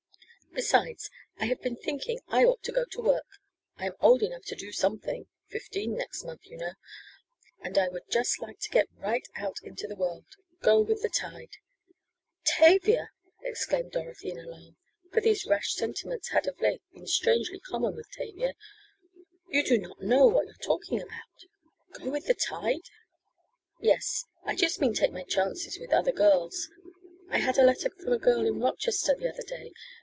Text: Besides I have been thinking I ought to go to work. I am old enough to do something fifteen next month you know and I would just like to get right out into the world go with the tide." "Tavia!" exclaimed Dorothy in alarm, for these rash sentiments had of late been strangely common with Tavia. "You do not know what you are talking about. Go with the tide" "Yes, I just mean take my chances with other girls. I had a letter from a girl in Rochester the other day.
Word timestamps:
Besides 0.53 1.09
I 1.37 1.45
have 1.45 1.61
been 1.61 1.77
thinking 1.77 2.19
I 2.27 2.43
ought 2.43 2.61
to 2.63 2.73
go 2.73 2.83
to 2.83 3.01
work. 3.01 3.39
I 3.77 3.85
am 3.85 3.93
old 4.01 4.21
enough 4.21 4.43
to 4.47 4.55
do 4.55 4.73
something 4.73 5.27
fifteen 5.47 5.95
next 5.95 6.25
month 6.25 6.41
you 6.45 6.57
know 6.57 6.73
and 7.63 7.77
I 7.77 7.87
would 7.87 8.09
just 8.09 8.41
like 8.41 8.59
to 8.59 8.69
get 8.69 8.89
right 8.97 9.25
out 9.37 9.55
into 9.63 9.87
the 9.87 9.95
world 9.95 10.25
go 10.61 10.81
with 10.81 11.03
the 11.03 11.09
tide." 11.09 11.51
"Tavia!" 12.43 13.11
exclaimed 13.41 13.93
Dorothy 13.93 14.29
in 14.29 14.39
alarm, 14.39 14.75
for 15.09 15.21
these 15.21 15.45
rash 15.45 15.73
sentiments 15.73 16.29
had 16.29 16.45
of 16.47 16.59
late 16.59 16.81
been 16.93 17.07
strangely 17.07 17.61
common 17.61 17.95
with 17.95 18.11
Tavia. 18.11 18.53
"You 19.47 19.63
do 19.63 19.77
not 19.77 20.01
know 20.01 20.27
what 20.27 20.47
you 20.47 20.51
are 20.51 20.61
talking 20.65 21.01
about. 21.01 21.45
Go 21.93 22.09
with 22.11 22.25
the 22.27 22.35
tide" 22.35 22.89
"Yes, 23.79 24.25
I 24.43 24.55
just 24.55 24.81
mean 24.81 24.93
take 24.93 25.13
my 25.13 25.23
chances 25.23 25.79
with 25.79 25.93
other 25.93 26.11
girls. 26.11 26.67
I 27.29 27.37
had 27.37 27.57
a 27.57 27.63
letter 27.63 27.89
from 27.89 28.11
a 28.11 28.19
girl 28.19 28.45
in 28.45 28.59
Rochester 28.59 29.15
the 29.15 29.29
other 29.29 29.43
day. 29.43 29.71